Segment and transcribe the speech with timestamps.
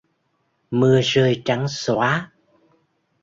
[0.71, 2.31] Mưa rơi trắng xóa